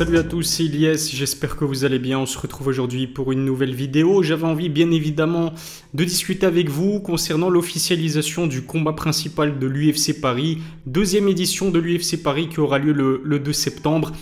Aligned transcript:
Salut 0.00 0.16
à 0.16 0.22
tous, 0.22 0.44
c'est 0.44 0.64
Ilyes, 0.64 1.10
j'espère 1.12 1.56
que 1.56 1.66
vous 1.66 1.84
allez 1.84 1.98
bien. 1.98 2.18
On 2.18 2.24
se 2.24 2.38
retrouve 2.38 2.68
aujourd'hui 2.68 3.06
pour 3.06 3.32
une 3.32 3.44
nouvelle 3.44 3.74
vidéo. 3.74 4.22
J'avais 4.22 4.46
envie 4.46 4.70
bien 4.70 4.90
évidemment 4.92 5.52
de 5.92 6.04
discuter 6.04 6.46
avec 6.46 6.70
vous 6.70 7.00
concernant 7.00 7.50
l'officialisation 7.50 8.46
du 8.46 8.62
combat 8.62 8.94
principal 8.94 9.58
de 9.58 9.66
l'UFC 9.66 10.18
Paris, 10.18 10.56
deuxième 10.86 11.28
édition 11.28 11.70
de 11.70 11.78
l'UFC 11.78 12.22
Paris 12.22 12.48
qui 12.48 12.60
aura 12.60 12.78
lieu 12.78 12.94
le, 12.94 13.38
2 13.38 13.52
septembre. 13.52 14.12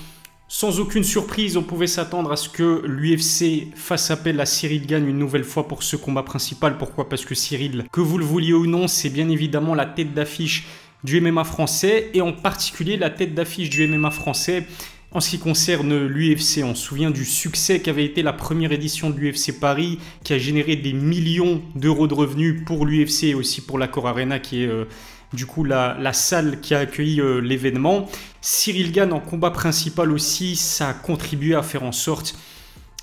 Sans 0.48 0.80
aucune 0.80 1.04
surprise, 1.04 1.56
on 1.56 1.62
pouvait 1.62 1.86
s'attendre 1.86 2.32
à 2.32 2.36
ce 2.36 2.48
que 2.48 2.82
l'UFC 2.84 3.72
fasse 3.76 4.10
appel 4.10 4.40
à 4.40 4.46
Cyril 4.46 4.84
Gagne 4.84 5.06
une 5.06 5.18
nouvelle 5.20 5.44
fois 5.44 5.68
pour 5.68 5.84
ce 5.84 5.94
combat 5.94 6.24
principal. 6.24 6.76
Pourquoi? 6.76 7.08
Parce 7.08 7.24
que 7.24 7.36
Cyril, 7.36 7.84
que 7.92 8.00
vous 8.00 8.18
le 8.18 8.24
vouliez 8.24 8.52
ou 8.52 8.66
non, 8.66 8.88
c'est 8.88 9.10
bien 9.10 9.28
évidemment 9.28 9.76
la 9.76 9.86
tête 9.86 10.12
d'affiche 10.12 10.66
du 11.04 11.20
MMA 11.20 11.44
français 11.44 12.10
et 12.14 12.20
en 12.20 12.32
particulier 12.32 12.96
la 12.96 13.10
tête 13.10 13.32
d'affiche 13.32 13.70
du 13.70 13.86
MMA 13.86 14.10
français 14.10 14.66
en 15.10 15.20
ce 15.20 15.30
qui 15.30 15.38
concerne 15.38 16.06
l'UFC, 16.06 16.62
on 16.62 16.74
se 16.74 16.84
souvient 16.84 17.10
du 17.10 17.24
succès 17.24 17.80
qu'avait 17.80 18.04
été 18.04 18.22
la 18.22 18.34
première 18.34 18.72
édition 18.72 19.08
de 19.08 19.18
l'UFC 19.18 19.58
Paris, 19.58 19.98
qui 20.22 20.34
a 20.34 20.38
généré 20.38 20.76
des 20.76 20.92
millions 20.92 21.62
d'euros 21.74 22.06
de 22.06 22.14
revenus 22.14 22.62
pour 22.66 22.84
l'UFC 22.84 23.24
et 23.24 23.34
aussi 23.34 23.62
pour 23.62 23.78
l'Accor 23.78 24.06
Arena, 24.06 24.38
qui 24.38 24.64
est 24.64 24.66
euh, 24.66 24.84
du 25.32 25.46
coup 25.46 25.64
la, 25.64 26.12
salle 26.12 26.60
qui 26.60 26.74
a 26.74 26.80
accueilli 26.80 27.22
euh, 27.22 27.40
l'événement. 27.40 28.06
Cyril 28.42 28.92
Gann 28.92 29.14
en 29.14 29.20
combat 29.20 29.50
principal 29.50 30.12
aussi, 30.12 30.56
ça 30.56 30.90
a 30.90 30.94
contribué 30.94 31.54
à 31.54 31.62
faire 31.62 31.84
en 31.84 31.92
sorte 31.92 32.38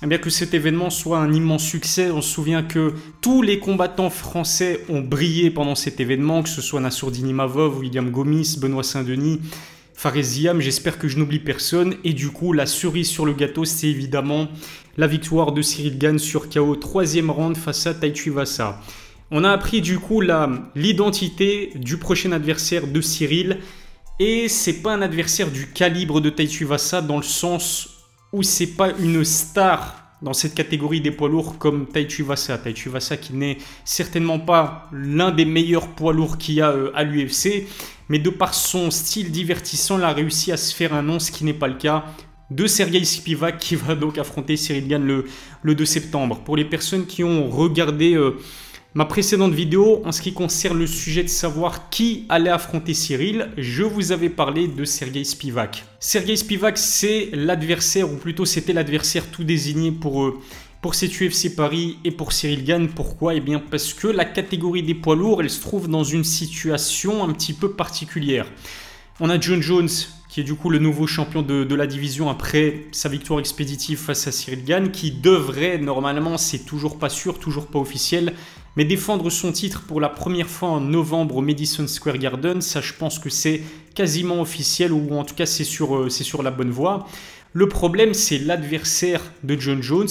eh 0.02 0.06
bien 0.06 0.18
que 0.18 0.30
cet 0.30 0.54
événement 0.54 0.90
soit 0.90 1.18
un 1.18 1.32
immense 1.32 1.64
succès. 1.64 2.10
On 2.12 2.22
se 2.22 2.30
souvient 2.30 2.62
que 2.62 2.94
tous 3.20 3.42
les 3.42 3.58
combattants 3.58 4.10
français 4.10 4.84
ont 4.88 5.00
brillé 5.00 5.50
pendant 5.50 5.74
cet 5.74 5.98
événement, 5.98 6.44
que 6.44 6.50
ce 6.50 6.60
soit 6.60 6.80
Nassourdini 6.80 7.32
Mavov, 7.32 7.78
William 7.78 8.10
Gomis, 8.10 8.58
Benoît 8.60 8.84
Saint-Denis 8.84 9.40
Faresiam, 9.96 10.60
j'espère 10.60 10.98
que 10.98 11.08
je 11.08 11.18
n'oublie 11.18 11.38
personne. 11.38 11.94
Et 12.04 12.12
du 12.12 12.28
coup, 12.28 12.52
la 12.52 12.66
cerise 12.66 13.08
sur 13.08 13.24
le 13.24 13.32
gâteau, 13.32 13.64
c'est 13.64 13.88
évidemment 13.88 14.48
la 14.98 15.06
victoire 15.06 15.52
de 15.52 15.62
Cyril 15.62 15.96
Gann 15.96 16.18
sur 16.18 16.50
KO, 16.50 16.76
troisième 16.76 17.30
round 17.30 17.56
face 17.56 17.86
à 17.86 17.94
Taichi 17.94 18.28
Vasa. 18.28 18.78
On 19.30 19.42
a 19.42 19.50
appris 19.50 19.80
du 19.80 19.98
coup 19.98 20.22
l'identité 20.74 21.72
du 21.76 21.96
prochain 21.96 22.32
adversaire 22.32 22.86
de 22.86 23.00
Cyril. 23.00 23.58
Et 24.20 24.48
c'est 24.48 24.82
pas 24.82 24.92
un 24.92 25.02
adversaire 25.02 25.50
du 25.50 25.66
calibre 25.72 26.20
de 26.20 26.28
Taichi 26.28 26.64
Vasa 26.64 27.00
dans 27.00 27.16
le 27.16 27.22
sens 27.22 27.88
où 28.32 28.42
c'est 28.42 28.76
pas 28.76 28.90
une 28.98 29.24
star 29.24 30.02
dans 30.22 30.32
cette 30.32 30.54
catégorie 30.54 31.00
des 31.00 31.10
poids 31.10 31.28
lourds 31.28 31.58
comme 31.58 31.86
Taichi 31.86 32.22
Vasa. 32.22 32.58
Taichi 32.58 32.88
Vasa 32.88 33.16
qui 33.16 33.34
n'est 33.34 33.58
certainement 33.84 34.38
pas 34.38 34.88
l'un 34.92 35.30
des 35.30 35.44
meilleurs 35.44 35.88
poids 35.88 36.12
lourds 36.12 36.38
qu'il 36.38 36.56
y 36.56 36.60
a 36.60 36.70
euh, 36.70 36.90
à 36.94 37.04
l'UFC, 37.04 37.66
mais 38.08 38.18
de 38.18 38.30
par 38.30 38.54
son 38.54 38.90
style 38.90 39.30
divertissant, 39.30 39.98
il 39.98 40.04
a 40.04 40.12
réussi 40.12 40.52
à 40.52 40.56
se 40.56 40.74
faire 40.74 40.94
un 40.94 41.02
nom, 41.02 41.18
ce 41.18 41.30
qui 41.30 41.44
n'est 41.44 41.54
pas 41.54 41.68
le 41.68 41.74
cas 41.74 42.04
de 42.50 42.66
Sergei 42.66 43.04
Spivak 43.04 43.58
qui 43.58 43.74
va 43.74 43.94
donc 43.94 44.18
affronter 44.18 44.56
Cyril 44.56 44.86
Gann 44.86 45.04
le, 45.04 45.24
le 45.62 45.74
2 45.74 45.84
septembre. 45.84 46.40
Pour 46.44 46.56
les 46.56 46.64
personnes 46.64 47.06
qui 47.06 47.24
ont 47.24 47.48
regardé 47.50 48.14
euh, 48.14 48.38
ma 48.94 49.04
précédente 49.04 49.52
vidéo 49.52 50.00
en 50.04 50.12
ce 50.12 50.22
qui 50.22 50.32
concerne 50.32 50.78
le 50.78 50.86
sujet 50.86 51.24
de 51.24 51.28
savoir 51.28 51.90
qui 51.90 52.24
allait 52.28 52.50
affronter 52.50 52.94
Cyril, 52.94 53.48
je 53.58 53.82
vous 53.82 54.12
avais 54.12 54.30
parlé 54.30 54.68
de 54.68 54.84
Sergei 54.84 55.24
Spivak. 55.24 55.84
Sergei 55.98 56.36
Spivak, 56.36 56.78
c'est 56.78 57.30
l'adversaire, 57.32 58.10
ou 58.10 58.16
plutôt 58.16 58.44
c'était 58.44 58.72
l'adversaire 58.72 59.26
tout 59.30 59.44
désigné 59.44 59.90
pour, 59.90 60.22
euh, 60.22 60.38
pour 60.86 60.94
cet 60.94 61.20
UFC 61.20 61.52
Paris 61.56 61.98
et 62.04 62.12
pour 62.12 62.32
Cyril 62.32 62.62
Gann. 62.62 62.86
Pourquoi? 62.86 63.34
Eh 63.34 63.40
bien 63.40 63.58
parce 63.58 63.92
que 63.92 64.06
la 64.06 64.24
catégorie 64.24 64.84
des 64.84 64.94
poids 64.94 65.16
lourds, 65.16 65.42
elle 65.42 65.50
se 65.50 65.60
trouve 65.60 65.88
dans 65.88 66.04
une 66.04 66.22
situation 66.22 67.24
un 67.24 67.32
petit 67.32 67.54
peu 67.54 67.72
particulière. 67.72 68.46
On 69.18 69.28
a 69.28 69.40
John 69.40 69.60
Jones 69.60 69.88
qui 70.28 70.42
est 70.42 70.44
du 70.44 70.54
coup 70.54 70.70
le 70.70 70.78
nouveau 70.78 71.08
champion 71.08 71.42
de, 71.42 71.74
la 71.74 71.88
division 71.88 72.30
après 72.30 72.84
sa 72.92 73.08
victoire 73.08 73.40
expéditive 73.40 73.98
face 73.98 74.28
à 74.28 74.30
Cyril 74.30 74.64
Gann, 74.64 74.92
qui 74.92 75.10
devrait 75.10 75.78
normalement, 75.78 76.38
c'est 76.38 76.64
toujours 76.64 77.00
pas 77.00 77.08
sûr, 77.08 77.40
toujours 77.40 77.66
pas 77.66 77.80
officiel, 77.80 78.34
mais 78.76 78.84
défendre 78.84 79.28
son 79.28 79.50
titre 79.50 79.82
pour 79.88 80.00
la 80.00 80.08
première 80.08 80.48
fois 80.48 80.68
en 80.68 80.80
novembre 80.80 81.38
au 81.38 81.42
Madison 81.42 81.88
Square 81.88 82.18
Garden, 82.18 82.60
ça 82.60 82.80
je 82.80 82.92
pense 82.92 83.18
que 83.18 83.28
c'est 83.28 83.60
quasiment 83.96 84.40
officiel, 84.40 84.92
ou 84.92 85.18
en 85.18 85.24
tout 85.24 85.34
cas 85.34 85.46
c'est 85.46 85.64
sur, 85.64 85.96
euh, 85.96 86.10
c'est 86.10 86.22
sur 86.22 86.44
la 86.44 86.52
bonne 86.52 86.70
voie. 86.70 87.08
Le 87.54 87.68
problème 87.68 88.14
c'est 88.14 88.38
l'adversaire 88.38 89.22
de 89.42 89.58
John 89.58 89.82
Jones, 89.82 90.06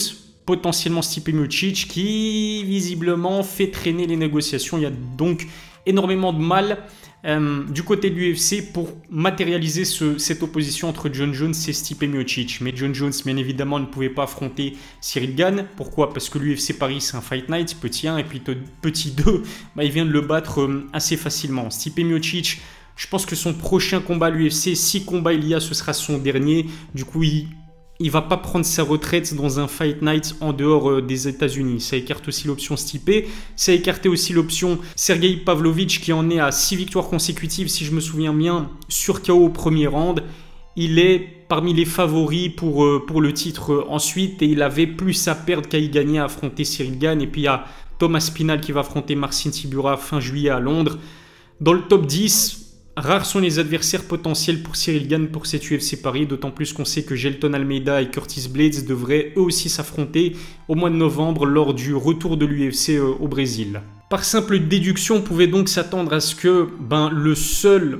potentiellement 0.45 1.01
Stipe 1.01 1.29
Miocic, 1.29 1.87
qui 1.87 2.63
visiblement 2.63 3.43
fait 3.43 3.71
traîner 3.71 4.07
les 4.07 4.15
négociations. 4.15 4.77
Il 4.77 4.83
y 4.83 4.87
a 4.87 4.91
donc 5.17 5.47
énormément 5.85 6.33
de 6.33 6.39
mal 6.39 6.79
euh, 7.25 7.63
du 7.63 7.81
côté 7.81 8.11
de 8.11 8.15
l'UFC 8.15 8.71
pour 8.71 8.89
matérialiser 9.09 9.83
cette 9.83 10.43
opposition 10.43 10.89
entre 10.89 11.09
John 11.11 11.33
Jones 11.33 11.55
et 11.67 11.73
Stipe 11.73 12.03
Miocic. 12.03 12.61
Mais 12.61 12.71
John 12.75 12.93
Jones, 12.93 13.13
bien 13.25 13.37
évidemment, 13.37 13.79
ne 13.79 13.85
pouvait 13.85 14.09
pas 14.09 14.23
affronter 14.23 14.77
Cyril 15.01 15.35
Gann. 15.35 15.65
Pourquoi? 15.75 16.13
Parce 16.13 16.29
que 16.29 16.37
l'UFC 16.37 16.77
Paris, 16.77 17.01
c'est 17.01 17.17
un 17.17 17.21
Fight 17.21 17.49
Night, 17.49 17.77
petit 17.81 18.07
1, 18.07 18.17
et 18.17 18.23
puis 18.23 18.41
petit 18.81 19.11
2, 19.11 19.43
bah, 19.75 19.83
il 19.83 19.91
vient 19.91 20.05
de 20.05 20.11
le 20.11 20.21
battre 20.21 20.61
euh, 20.61 20.87
assez 20.93 21.17
facilement. 21.17 21.71
Stipe 21.71 21.97
Miocic, 21.97 22.61
je 22.95 23.07
pense 23.07 23.25
que 23.25 23.35
son 23.35 23.53
prochain 23.55 24.01
combat 24.01 24.27
à 24.27 24.29
l'UFC, 24.29 24.75
si 24.75 25.03
combat 25.03 25.33
il 25.33 25.47
y 25.47 25.55
a, 25.55 25.59
ce 25.59 25.73
sera 25.73 25.93
son 25.93 26.19
dernier. 26.19 26.67
Du 26.93 27.05
coup, 27.05 27.23
il 27.23 27.47
il 27.99 28.11
va 28.11 28.21
pas 28.21 28.37
prendre 28.37 28.65
sa 28.65 28.83
retraite 28.83 29.33
dans 29.35 29.59
un 29.59 29.67
Fight 29.67 30.01
Night 30.01 30.35
en 30.41 30.51
dehors 30.51 30.89
euh, 30.89 31.01
des 31.01 31.27
États-Unis. 31.27 31.79
Ça 31.79 31.95
écarte 31.95 32.27
aussi 32.27 32.47
l'option 32.47 32.75
Stipe. 32.75 33.27
Ça 33.55 33.71
écarté 33.71 34.09
aussi 34.09 34.33
l'option 34.33 34.79
Sergei 34.95 35.37
Pavlovich 35.37 36.01
qui 36.01 36.11
en 36.11 36.29
est 36.29 36.39
à 36.39 36.51
6 36.51 36.75
victoires 36.75 37.07
consécutives, 37.07 37.69
si 37.69 37.85
je 37.85 37.91
me 37.91 38.01
souviens 38.01 38.33
bien, 38.33 38.69
sur 38.89 39.21
KO 39.21 39.45
au 39.45 39.49
premier 39.49 39.87
round. 39.87 40.23
Il 40.75 40.99
est 40.99 41.19
parmi 41.47 41.73
les 41.73 41.85
favoris 41.85 42.49
pour, 42.49 42.83
euh, 42.83 43.05
pour 43.05 43.21
le 43.21 43.31
titre 43.31 43.71
euh, 43.71 43.85
ensuite 43.87 44.41
et 44.41 44.45
il 44.45 44.61
avait 44.61 44.87
plus 44.87 45.27
à 45.29 45.35
perdre 45.35 45.69
qu'à 45.69 45.77
y 45.77 45.89
gagner 45.89 46.19
à 46.19 46.25
affronter 46.25 46.65
Cyril 46.65 46.99
Gann. 46.99 47.21
Et 47.21 47.27
puis 47.27 47.41
il 47.41 47.45
y 47.45 47.47
a 47.47 47.65
Thomas 47.97 48.19
Spinal 48.19 48.59
qui 48.59 48.73
va 48.73 48.81
affronter 48.81 49.15
Marcin 49.15 49.51
Tibura 49.51 49.95
fin 49.95 50.19
juillet 50.19 50.49
à 50.49 50.59
Londres. 50.59 50.97
Dans 51.61 51.71
le 51.71 51.83
top 51.83 52.05
10, 52.05 52.64
Rares 52.97 53.25
sont 53.25 53.39
les 53.39 53.59
adversaires 53.59 54.05
potentiels 54.05 54.63
pour 54.63 54.77
Cyril 54.77 55.09
Gann 55.09 55.27
pour 55.27 55.47
cette 55.47 55.69
UFC 55.69 56.01
Paris, 56.01 56.25
d'autant 56.25 56.51
plus 56.51 56.71
qu'on 56.71 56.85
sait 56.85 57.03
que 57.03 57.13
Gelton 57.13 57.51
Almeida 57.53 58.01
et 58.01 58.09
Curtis 58.09 58.47
Blades 58.47 58.85
devraient 58.87 59.33
eux 59.35 59.41
aussi 59.41 59.67
s'affronter 59.67 60.37
au 60.69 60.75
mois 60.75 60.89
de 60.89 60.95
novembre 60.95 61.45
lors 61.45 61.73
du 61.73 61.93
retour 61.93 62.37
de 62.37 62.45
l'UFC 62.45 62.91
euh, 62.91 63.13
au 63.19 63.27
Brésil. 63.27 63.81
Par 64.09 64.23
simple 64.23 64.59
déduction, 64.59 65.17
on 65.17 65.21
pouvait 65.21 65.47
donc 65.47 65.67
s'attendre 65.67 66.13
à 66.13 66.21
ce 66.21 66.35
que 66.35 66.69
ben, 66.79 67.09
le 67.09 67.35
seul 67.35 67.99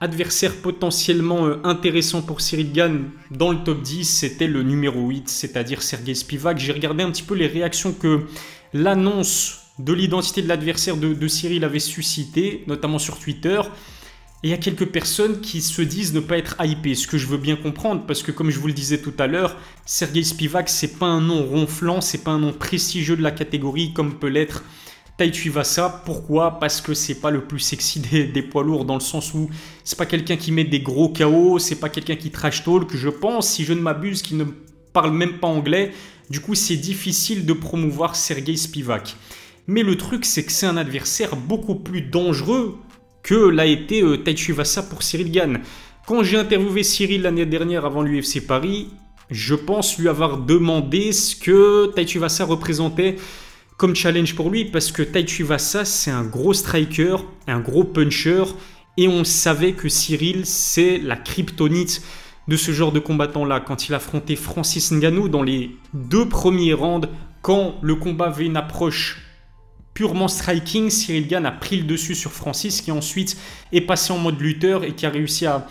adversaire 0.00 0.56
potentiellement 0.56 1.46
euh, 1.46 1.60
intéressant 1.62 2.20
pour 2.20 2.40
Cyril 2.40 2.72
Gann 2.72 3.10
dans 3.30 3.52
le 3.52 3.62
top 3.62 3.80
10, 3.80 4.04
c'était 4.04 4.48
le 4.48 4.64
numéro 4.64 5.06
8, 5.06 5.28
c'est-à-dire 5.28 5.82
Sergei 5.82 6.16
Spivak. 6.16 6.58
J'ai 6.58 6.72
regardé 6.72 7.04
un 7.04 7.12
petit 7.12 7.22
peu 7.22 7.36
les 7.36 7.46
réactions 7.46 7.92
que 7.92 8.22
l'annonce 8.74 9.60
de 9.78 9.92
l'identité 9.92 10.42
de 10.42 10.48
l'adversaire 10.48 10.96
de, 10.96 11.14
de 11.14 11.28
Cyril 11.28 11.62
avait 11.62 11.78
suscité, 11.78 12.64
notamment 12.66 12.98
sur 12.98 13.20
Twitter. 13.20 13.60
Et 14.44 14.48
il 14.48 14.50
y 14.50 14.54
a 14.54 14.58
quelques 14.58 14.86
personnes 14.86 15.40
qui 15.40 15.62
se 15.62 15.82
disent 15.82 16.12
ne 16.14 16.20
pas 16.20 16.36
être 16.36 16.56
hypées, 16.64 16.96
ce 16.96 17.06
que 17.06 17.16
je 17.16 17.28
veux 17.28 17.38
bien 17.38 17.54
comprendre, 17.54 18.02
parce 18.06 18.24
que 18.24 18.32
comme 18.32 18.50
je 18.50 18.58
vous 18.58 18.66
le 18.66 18.72
disais 18.72 18.98
tout 18.98 19.14
à 19.20 19.28
l'heure, 19.28 19.56
Sergei 19.86 20.24
Spivak, 20.24 20.68
c'est 20.68 20.98
pas 20.98 21.06
un 21.06 21.20
nom 21.20 21.44
ronflant, 21.44 22.00
c'est 22.00 22.24
pas 22.24 22.32
un 22.32 22.40
nom 22.40 22.52
prestigieux 22.52 23.16
de 23.16 23.22
la 23.22 23.30
catégorie 23.30 23.92
comme 23.92 24.18
peut 24.18 24.26
l'être 24.26 24.64
Taichi 25.16 25.48
Vasa. 25.48 26.02
Pourquoi? 26.04 26.58
Parce 26.58 26.80
que 26.80 26.92
c'est 26.92 27.20
pas 27.20 27.30
le 27.30 27.44
plus 27.44 27.60
sexy 27.60 28.00
des, 28.00 28.42
poids 28.42 28.64
lourds, 28.64 28.84
dans 28.84 28.94
le 28.94 29.00
sens 29.00 29.32
où 29.32 29.48
c'est 29.84 29.96
pas 29.96 30.06
quelqu'un 30.06 30.36
qui 30.36 30.50
met 30.50 30.64
des 30.64 30.80
gros 30.80 31.10
KO, 31.10 31.60
c'est 31.60 31.76
pas 31.76 31.88
quelqu'un 31.88 32.16
qui 32.16 32.30
trash 32.30 32.64
talk, 32.64 32.96
je 32.96 33.08
pense, 33.08 33.48
si 33.48 33.64
je 33.64 33.72
ne 33.72 33.80
m'abuse, 33.80 34.22
qui 34.22 34.34
ne 34.34 34.44
parle 34.92 35.12
même 35.12 35.38
pas 35.38 35.46
anglais. 35.46 35.92
Du 36.30 36.40
coup, 36.40 36.56
c'est 36.56 36.76
difficile 36.76 37.46
de 37.46 37.52
promouvoir 37.52 38.16
Sergei 38.16 38.56
Spivak. 38.56 39.16
Mais 39.68 39.84
le 39.84 39.96
truc, 39.96 40.24
c'est 40.24 40.44
que 40.44 40.50
c'est 40.50 40.66
un 40.66 40.76
adversaire 40.76 41.36
beaucoup 41.36 41.76
plus 41.76 42.02
dangereux 42.02 42.78
que 43.22 43.34
l'a 43.34 43.66
été 43.66 44.02
euh, 44.02 44.16
Taichi 44.16 44.52
pour 44.90 45.02
Cyril 45.02 45.30
Gann. 45.30 45.60
Quand 46.06 46.22
j'ai 46.22 46.38
interviewé 46.38 46.82
Cyril 46.82 47.22
l'année 47.22 47.46
dernière 47.46 47.84
avant 47.84 48.02
l'UFC 48.02 48.46
Paris, 48.46 48.88
je 49.30 49.54
pense 49.54 49.98
lui 49.98 50.08
avoir 50.08 50.38
demandé 50.38 51.12
ce 51.12 51.36
que 51.36 51.86
Taichi 51.94 52.18
Vasa 52.18 52.44
représentait 52.44 53.16
comme 53.78 53.96
challenge 53.96 54.34
pour 54.34 54.50
lui 54.50 54.66
parce 54.66 54.92
que 54.92 55.02
Taichi 55.02 55.42
Vasa 55.42 55.84
c'est 55.84 56.10
un 56.10 56.24
gros 56.24 56.52
striker, 56.52 57.16
un 57.46 57.60
gros 57.60 57.84
puncher 57.84 58.44
et 58.96 59.08
on 59.08 59.24
savait 59.24 59.72
que 59.72 59.88
Cyril 59.88 60.44
c'est 60.44 60.98
la 60.98 61.16
kryptonite 61.16 62.02
de 62.48 62.56
ce 62.56 62.72
genre 62.72 62.92
de 62.92 62.98
combattant 62.98 63.44
là 63.44 63.60
quand 63.60 63.88
il 63.88 63.94
affrontait 63.94 64.36
Francis 64.36 64.92
Ngannou 64.92 65.28
dans 65.28 65.42
les 65.42 65.70
deux 65.94 66.28
premiers 66.28 66.74
rounds 66.74 67.08
quand 67.40 67.76
le 67.80 67.94
combat 67.94 68.26
avait 68.26 68.46
une 68.46 68.56
approche 68.56 69.31
purement 69.94 70.28
striking, 70.28 70.90
Cyril 70.90 71.26
Gann 71.28 71.46
a 71.46 71.52
pris 71.52 71.76
le 71.76 71.84
dessus 71.84 72.14
sur 72.14 72.32
Francis 72.32 72.80
qui 72.80 72.90
ensuite 72.90 73.36
est 73.72 73.82
passé 73.82 74.12
en 74.12 74.18
mode 74.18 74.40
lutteur 74.40 74.84
et 74.84 74.92
qui 74.92 75.06
a 75.06 75.10
réussi 75.10 75.46
à, 75.46 75.66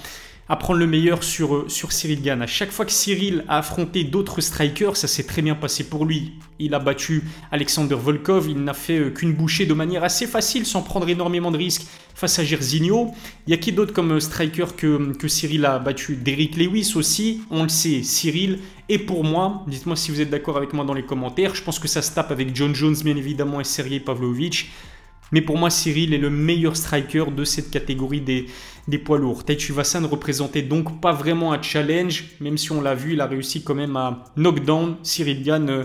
à 0.49 0.55
prendre 0.55 0.79
le 0.79 0.87
meilleur 0.87 1.23
sur, 1.23 1.55
euh, 1.55 1.69
sur 1.69 1.91
Cyril 1.91 2.21
Gann. 2.21 2.41
À 2.41 2.47
chaque 2.47 2.71
fois 2.71 2.85
que 2.85 2.91
Cyril 2.91 3.45
a 3.47 3.59
affronté 3.59 4.03
d'autres 4.03 4.41
strikers, 4.41 4.97
ça 4.97 5.07
s'est 5.07 5.23
très 5.23 5.41
bien 5.41 5.55
passé 5.55 5.85
pour 5.85 6.05
lui. 6.05 6.33
Il 6.59 6.73
a 6.73 6.79
battu 6.79 7.23
Alexander 7.51 7.95
Volkov, 7.95 8.49
il 8.49 8.63
n'a 8.63 8.73
fait 8.73 8.99
euh, 8.99 9.09
qu'une 9.11 9.33
bouchée 9.33 9.65
de 9.65 9.73
manière 9.73 10.03
assez 10.03 10.27
facile 10.27 10.65
sans 10.65 10.81
prendre 10.81 11.07
énormément 11.07 11.51
de 11.51 11.57
risques 11.57 11.85
face 12.15 12.37
à 12.39 12.43
Gersigno. 12.43 13.11
Il 13.47 13.51
y 13.51 13.53
a 13.53 13.57
qui 13.57 13.71
d'autre 13.71 13.93
comme 13.93 14.11
euh, 14.11 14.19
striker 14.19 14.65
que, 14.75 15.13
que 15.13 15.27
Cyril 15.27 15.65
a 15.65 15.79
battu? 15.79 16.15
Derrick 16.15 16.57
Lewis 16.57 16.93
aussi, 16.95 17.41
on 17.49 17.63
le 17.63 17.69
sait, 17.69 18.03
Cyril. 18.03 18.59
Et 18.89 18.99
pour 18.99 19.23
moi, 19.23 19.63
dites-moi 19.67 19.95
si 19.95 20.11
vous 20.11 20.19
êtes 20.19 20.29
d'accord 20.29 20.57
avec 20.57 20.73
moi 20.73 20.83
dans 20.83 20.93
les 20.93 21.05
commentaires, 21.05 21.55
je 21.55 21.63
pense 21.63 21.79
que 21.79 21.87
ça 21.87 22.01
se 22.01 22.13
tape 22.13 22.31
avec 22.31 22.53
John 22.55 22.75
Jones 22.75 22.97
bien 23.03 23.15
évidemment 23.15 23.61
et 23.61 23.63
Sergei 23.63 24.01
Pavlovich. 24.01 24.69
Mais 25.31 25.41
pour 25.41 25.57
moi, 25.57 25.69
Cyril 25.69 26.13
est 26.13 26.17
le 26.17 26.29
meilleur 26.29 26.75
striker 26.75 27.25
de 27.35 27.43
cette 27.43 27.71
catégorie 27.71 28.21
des, 28.21 28.97
poids 28.97 29.17
lourds. 29.17 29.45
Taichi 29.45 29.71
ne 29.71 30.05
représentait 30.05 30.61
donc 30.61 30.99
pas 30.99 31.13
vraiment 31.13 31.53
un 31.53 31.61
challenge, 31.61 32.25
même 32.41 32.57
si 32.57 32.71
on 32.71 32.81
l'a 32.81 32.95
vu, 32.95 33.13
il 33.13 33.21
a 33.21 33.27
réussi 33.27 33.63
quand 33.63 33.75
même 33.75 33.95
à 33.95 34.25
knockdown 34.35 34.97
Cyril 35.03 35.43
Gann 35.43 35.69
euh, 35.69 35.83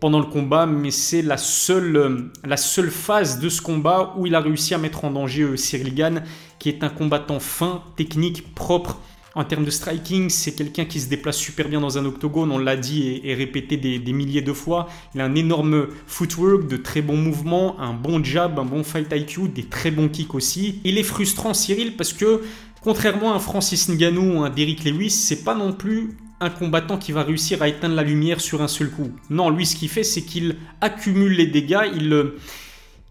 pendant 0.00 0.18
le 0.18 0.26
combat, 0.26 0.66
mais 0.66 0.90
c'est 0.90 1.22
la 1.22 1.36
seule, 1.38 1.96
euh, 1.96 2.32
la 2.44 2.56
seule 2.56 2.90
phase 2.90 3.38
de 3.38 3.48
ce 3.48 3.62
combat 3.62 4.14
où 4.18 4.26
il 4.26 4.34
a 4.34 4.40
réussi 4.40 4.74
à 4.74 4.78
mettre 4.78 5.04
en 5.04 5.10
danger 5.10 5.42
euh, 5.42 5.56
Cyril 5.56 5.94
Gann, 5.94 6.24
qui 6.58 6.68
est 6.68 6.84
un 6.84 6.90
combattant 6.90 7.40
fin, 7.40 7.82
technique, 7.96 8.54
propre, 8.54 9.00
en 9.34 9.44
termes 9.44 9.64
de 9.64 9.70
striking, 9.70 10.28
c'est 10.28 10.52
quelqu'un 10.52 10.84
qui 10.84 11.00
se 11.00 11.08
déplace 11.08 11.36
super 11.36 11.68
bien 11.68 11.80
dans 11.80 11.96
un 11.96 12.04
octogone, 12.04 12.52
on 12.52 12.58
l'a 12.58 12.76
dit 12.76 13.20
et, 13.24 13.34
répété 13.34 13.76
des, 13.76 14.12
milliers 14.12 14.42
de 14.42 14.52
fois. 14.52 14.88
Il 15.14 15.20
a 15.20 15.24
un 15.24 15.34
énorme 15.34 15.88
footwork, 16.06 16.68
de 16.68 16.76
très 16.76 17.00
bons 17.00 17.16
mouvements, 17.16 17.80
un 17.80 17.94
bon 17.94 18.22
jab, 18.22 18.58
un 18.58 18.64
bon 18.64 18.84
fight 18.84 19.10
IQ, 19.10 19.48
des 19.48 19.64
très 19.64 19.90
bons 19.90 20.08
kicks 20.08 20.34
aussi. 20.34 20.80
Il 20.84 20.98
est 20.98 21.02
frustrant 21.02 21.54
Cyril 21.54 21.96
parce 21.96 22.12
que 22.12 22.42
contrairement 22.82 23.32
à 23.32 23.36
un 23.36 23.38
Francis 23.38 23.88
Ngannou 23.88 24.38
ou 24.38 24.42
un 24.42 24.50
Derrick 24.50 24.84
Lewis, 24.84 25.10
c'est 25.10 25.44
pas 25.44 25.54
non 25.54 25.72
plus 25.72 26.10
un 26.40 26.50
combattant 26.50 26.98
qui 26.98 27.12
va 27.12 27.22
réussir 27.22 27.62
à 27.62 27.68
éteindre 27.68 27.94
la 27.94 28.02
lumière 28.02 28.40
sur 28.40 28.60
un 28.62 28.68
seul 28.68 28.90
coup. 28.90 29.10
Non, 29.30 29.48
lui 29.48 29.64
ce 29.64 29.76
qu'il 29.76 29.88
fait 29.88 30.04
c'est 30.04 30.22
qu'il 30.22 30.56
accumule 30.80 31.32
les 31.32 31.46
dégâts, 31.46 31.90
il 31.94 32.12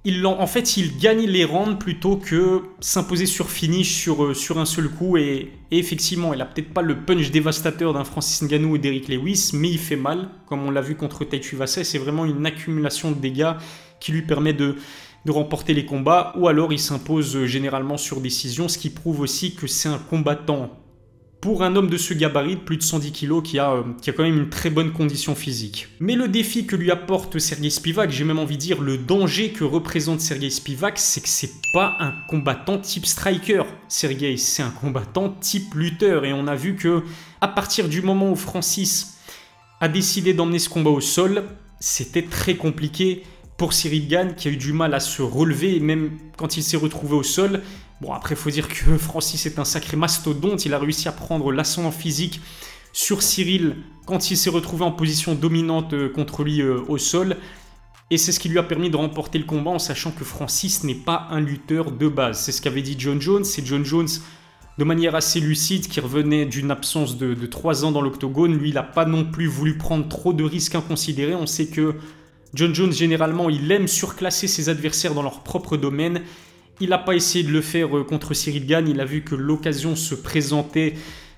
il, 0.04 0.26
en 0.26 0.48
fait, 0.48 0.78
il 0.78 0.98
gagne 0.98 1.28
les 1.28 1.46
rounds 1.46 1.78
plutôt 1.78 2.18
que 2.18 2.64
s'imposer 2.80 3.28
sur 3.28 3.52
finish 3.52 3.94
sur, 3.94 4.24
euh, 4.24 4.34
un 4.56 4.66
seul 4.66 4.90
coup. 4.90 5.16
Et, 5.18 5.52
effectivement, 5.70 6.34
il 6.34 6.42
a 6.42 6.46
peut-être 6.46 6.74
pas 6.74 6.82
le 6.82 7.06
punch 7.06 7.30
dévastateur 7.30 7.94
d'un 7.94 8.04
Francis 8.04 8.42
Ngannou 8.42 8.72
ou 8.74 8.78
d'Eric 8.80 9.08
Lewis, 9.10 9.52
mais 9.54 9.70
il 9.70 9.78
fait 9.78 9.96
mal, 9.96 10.30
comme 10.48 10.64
on 10.66 10.72
l'a 10.72 10.82
vu 10.82 10.96
contre 10.96 11.24
Taichu 11.24 11.56
Vassa. 11.56 11.84
C'est 11.84 12.00
vraiment 12.00 12.26
une 12.26 12.46
accumulation 12.46 13.12
de 13.12 13.20
dégâts 13.20 13.54
qui 14.00 14.12
lui 14.12 14.24
permet 14.24 14.54
de, 14.54 14.76
de 15.26 15.32
remporter 15.32 15.76
les 15.76 15.86
combats. 15.86 16.34
Ou 16.36 16.48
alors, 16.48 16.74
il 16.74 16.80
s'impose 16.80 17.36
euh, 17.36 17.46
généralement 17.46 17.98
sur 17.98 18.22
décision, 18.22 18.68
ce 18.68 18.80
qui 18.80 18.90
prouve 18.90 19.20
aussi 19.20 19.54
que 19.54 19.68
c'est 19.68 19.90
un 19.90 20.00
combattant 20.00 20.81
pour 21.42 21.64
un 21.64 21.76
homme 21.76 21.90
de 21.90 21.98
ce 21.98 22.14
gabarit, 22.14 22.56
plus 22.56 22.78
de 22.78 22.84
110 22.84 23.12
kg, 23.12 23.42
qui 23.42 23.58
a, 23.58 23.72
euh, 23.72 23.84
qui 24.00 24.12
a 24.12 24.14
quand 24.14 24.22
même 24.22 24.38
une 24.38 24.50
très 24.50 24.70
bonne 24.70 24.92
condition 24.92 25.34
physique. 25.34 25.88
Mais 26.00 26.14
le 26.14 26.28
défi 26.28 26.68
que 26.68 26.76
lui 26.76 26.92
apporte 26.92 27.40
Sergei 27.40 27.72
Spivak, 27.72 28.12
j'ai 28.12 28.24
même 28.24 28.38
envie 28.38 28.58
de 28.58 28.62
dire 28.62 28.80
le 28.80 29.00
danger 29.00 29.50
que 29.50 29.64
représente 29.64 30.22
Sergei 30.22 30.52
Spivak, 30.52 31.00
c'est 31.00 31.22
que 31.22 31.28
c'est 31.28 31.52
pas 31.74 31.98
un 32.00 32.14
combattant 32.30 32.78
type 32.78 33.08
striker. 33.08 33.64
Sergei, 33.88 34.38
c'est 34.38 34.62
un 34.62 34.70
combattant 34.70 35.30
type 35.30 35.74
lutteur. 35.74 36.26
Et 36.26 36.34
on 36.34 36.46
a 36.46 36.56
vu 36.56 36.76
que 36.76 37.04
à 37.42 37.48
partir 37.48 37.90
du 37.90 38.04
moment 38.04 38.32
où 38.32 38.36
Francis 38.36 39.18
a 39.80 39.90
décidé 39.90 40.36
d'emmener 40.36 40.60
ce 40.60 40.70
combat 40.70 40.92
au 40.92 41.02
sol, 41.02 41.46
c'était 41.80 42.22
très 42.22 42.56
compliqué 42.56 43.24
pour 43.58 43.74
Cyril 43.74 44.08
Gann 44.08 44.36
qui 44.36 44.48
a 44.48 44.52
eu 44.52 44.58
du 44.58 44.74
mal 44.74 44.94
à 44.94 45.00
se 45.00 45.24
relever, 45.24 45.80
même 45.80 46.12
quand 46.38 46.56
il 46.58 46.64
s'est 46.64 46.78
retrouvé 46.78 47.16
au 47.16 47.24
sol, 47.24 47.62
Bon, 48.02 48.14
après, 48.14 48.36
faut 48.36 48.50
dire 48.50 48.68
que 48.68 48.98
Francis 48.98 49.46
est 49.46 49.60
un 49.60 49.66
sacré 49.66 49.96
mastodonte. 49.96 50.66
Il 50.66 50.74
a 50.74 50.80
réussi 50.80 51.08
à 51.08 51.12
prendre 51.12 51.52
l'ascendant 51.52 51.92
physique 51.92 52.42
sur 52.94 53.22
Cyril 53.22 53.78
quand 54.06 54.32
il 54.32 54.38
s'est 54.38 54.50
retrouvé 54.50 54.84
en 54.84 54.92
position 54.92 55.36
dominante 55.36 55.94
euh, 55.94 56.10
contre 56.10 56.44
lui 56.44 56.62
euh, 56.62 56.82
au 56.88 56.98
sol. 56.98 57.38
Et 58.10 58.18
c'est 58.18 58.32
ce 58.32 58.40
qui 58.40 58.50
lui 58.50 58.58
a 58.58 58.64
permis 58.64 58.90
de 58.90 58.98
remporter 58.98 59.38
le 59.38 59.46
combat 59.46 59.72
en 59.72 59.80
sachant 59.80 60.12
que 60.12 60.26
Francis 60.26 60.84
n'est 60.84 60.96
pas 60.96 61.28
un 61.30 61.40
lutteur 61.40 61.92
de 61.92 62.08
base. 62.08 62.42
C'est 62.42 62.52
ce 62.52 62.62
qu'avait 62.62 62.82
dit 62.82 62.96
John 62.98 63.22
Jones. 63.22 63.46
C'est 63.46 63.66
John 63.66 63.86
Jones, 63.86 64.10
de 64.80 64.84
manière 64.84 65.14
assez 65.14 65.40
lucide, 65.40 65.88
qui 65.88 66.00
revenait 66.00 66.46
d'une 66.46 66.72
absence 66.72 67.18
de, 67.18 67.36
de 67.36 67.46
3 67.46 67.86
ans 67.86 67.92
dans 67.92 68.02
l'octogone. 68.02 68.58
Lui, 68.58 68.70
il 68.70 68.76
n'a 68.76 68.84
pas 68.84 69.06
non 69.06 69.26
plus 69.26 69.46
voulu 69.46 69.78
prendre 69.78 70.08
trop 70.10 70.34
de 70.34 70.44
risques 70.44 70.76
inconsidérés. 70.76 71.36
On 71.36 71.46
sait 71.46 71.68
que 71.68 71.96
John 72.56 72.74
Jones, 72.74 72.92
généralement, 72.92 73.48
il 73.48 73.72
aime 73.72 73.88
surclasser 73.88 74.48
ses 74.48 74.70
adversaires 74.70 75.14
dans 75.14 75.24
leur 75.24 75.44
propre 75.44 75.78
domaine. 75.78 76.24
Il 76.82 76.90
n'a 76.90 76.98
pas 76.98 77.14
essayé 77.14 77.44
de 77.44 77.52
le 77.52 77.62
faire 77.62 77.96
euh, 77.96 78.04
contre 78.04 78.34
Cyril 78.34 78.66
Gann. 78.66 78.88
Il 78.88 79.00
a 79.00 79.06
vu 79.06 79.22
que 79.22 79.36
l'occasion 79.36 79.96
se 79.96 80.16
présentait 80.16 80.96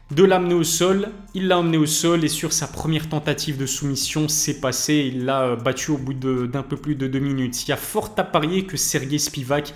de 0.10 0.24
l'amener 0.24 0.54
au 0.54 0.64
sol. 0.64 1.10
Il 1.34 1.50
l'a 1.50 1.60
emmené 1.60 1.76
au 1.76 1.86
sol 1.86 2.24
et 2.24 2.30
sur 2.30 2.54
sa 2.54 2.66
première 2.66 3.10
tentative 3.10 3.58
de 3.58 3.66
soumission, 3.66 4.30
c'est 4.30 4.62
passé. 4.62 5.12
Il 5.14 5.26
l'a 5.26 5.42
euh, 5.42 5.56
battu 5.58 5.92
au 5.92 5.98
bout 5.98 6.14
d'un 6.14 6.64
peu 6.64 6.78
plus 6.78 6.96
de 6.96 7.08
deux 7.08 7.20
minutes. 7.20 7.62
Il 7.64 7.70
y 7.70 7.72
a 7.74 7.78
fort 7.78 8.14
à 8.16 8.24
parier 8.24 8.64
que 8.64 8.78
Sergei 8.78 9.18
Spivak 9.18 9.74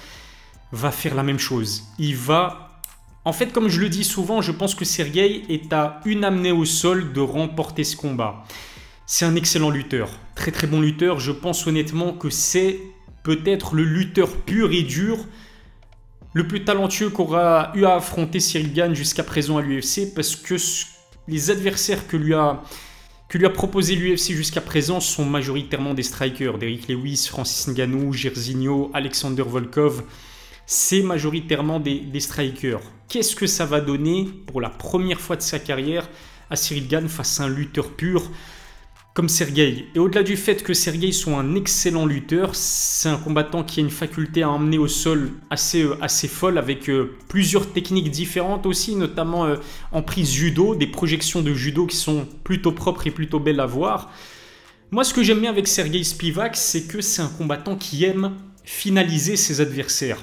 va 0.72 0.90
faire 0.90 1.16
la 1.16 1.24
même 1.24 1.38
chose. 1.38 1.84
Il 2.00 2.16
va. 2.16 2.82
En 3.26 3.34
fait, 3.34 3.52
comme 3.52 3.68
je 3.68 3.82
le 3.82 3.90
dis 3.90 4.06
souvent, 4.06 4.42
je 4.42 4.54
pense 4.54 4.74
que 4.74 4.86
Sergei 4.86 5.44
est 5.50 5.74
à 5.74 6.00
une 6.06 6.24
amenée 6.24 6.54
au 6.54 6.64
sol 6.64 7.12
de 7.12 7.20
remporter 7.20 7.84
ce 7.84 7.98
combat. 7.98 8.46
C'est 9.06 9.26
un 9.26 9.36
excellent 9.36 9.70
lutteur, 9.70 10.10
très 10.34 10.52
très 10.52 10.68
bon 10.68 10.80
lutteur. 10.80 11.20
Je 11.20 11.34
pense 11.34 11.68
honnêtement 11.68 12.14
que 12.14 12.30
c'est 12.30 12.80
peut-être 13.24 13.76
le 13.76 13.84
lutteur 13.84 14.30
pur 14.30 14.72
et 14.72 14.84
dur 14.84 15.26
le 16.38 16.48
plus 16.48 16.64
talentueux 16.64 17.10
qu'aura 17.10 17.72
eu 17.74 17.84
à 17.86 17.96
affronter 17.96 18.40
Cyril 18.40 18.72
Gann 18.72 18.94
jusqu'à 18.94 19.24
présent 19.24 19.58
à 19.58 19.62
l'UFC 19.64 20.14
parce 20.14 20.36
que 20.36 20.54
les 21.28 21.50
adversaires 21.50 22.08
que 22.08 22.16
lui 22.16 22.36
a, 22.36 22.62
que 23.28 23.40
lui 23.40 23.48
a 23.48 23.50
proposé 23.50 23.96
l'UFC 23.96 24.34
jusqu'à 24.34 24.62
présent 24.62 25.00
sont 25.00 25.26
majoritairement 25.26 25.96
des 25.96 26.04
strikers. 26.04 26.60
Derrick 26.60 26.88
Lewis, 26.90 27.26
Francis 27.28 27.68
Ngannou, 27.68 28.14
Gersigno, 28.14 28.92
Alexander 28.94 29.42
Volkov. 29.42 30.04
C'est 30.68 31.02
majoritairement 31.02 31.80
des, 31.80 32.02
des 32.02 32.20
strikers. 32.20 32.82
Qu'est-ce 33.10 33.36
que 33.36 33.48
ça 33.48 33.66
va 33.66 33.82
donner 33.82 34.30
pour 34.46 34.62
la 34.62 34.70
première 34.70 35.20
fois 35.20 35.38
de 35.38 35.42
sa 35.42 35.58
carrière 35.58 36.08
à 36.52 36.56
Cyril 36.56 36.88
Gann 36.88 37.10
face 37.10 37.40
à 37.40 37.46
un 37.46 37.50
lutteur 37.50 37.94
pur 37.94 38.30
comme 39.18 39.30
Sergei. 39.30 39.88
Et 39.96 39.98
au-delà 39.98 40.22
du 40.22 40.38
fait 40.38 40.62
que 40.62 40.76
Sergei 40.76 41.12
soit 41.12 41.34
un 41.34 41.56
excellent 41.56 42.06
lutteur, 42.06 42.54
c'est 42.54 43.10
un 43.10 43.18
combattant 43.18 43.64
qui 43.64 43.80
a 43.80 43.84
une 43.84 43.90
faculté 43.90 44.44
à 44.44 44.52
emmener 44.52 44.78
au 44.78 44.88
sol 44.88 45.32
assez, 45.50 45.82
euh, 45.82 45.98
assez 46.04 46.28
folle 46.28 46.60
avec 46.60 46.88
euh, 46.88 47.18
plusieurs 47.28 47.74
techniques 47.74 48.12
différentes 48.12 48.68
aussi, 48.68 48.96
notamment 48.96 49.46
euh, 49.46 49.56
en 49.92 50.04
prise 50.04 50.32
judo, 50.32 50.76
des 50.76 50.86
projections 50.86 51.42
de 51.42 51.52
judo 51.56 51.88
qui 51.88 51.96
sont 51.96 52.28
plutôt 52.44 52.72
propres 52.72 53.08
et 53.08 53.12
plutôt 53.12 53.40
belles 53.40 53.60
à 53.60 53.66
voir. 53.66 54.12
Moi, 54.92 55.04
ce 55.04 55.16
que 55.16 55.24
j'aime 55.24 55.42
bien 55.42 55.50
avec 55.50 55.68
Sergei 55.68 56.04
Spivak, 56.04 56.56
c'est 56.56 56.84
que 56.84 57.02
c'est 57.02 57.24
un 57.24 57.30
combattant 57.40 57.76
qui 57.76 58.06
aime 58.06 58.34
finaliser 58.66 59.36
ses 59.36 59.62
adversaires. 59.62 60.20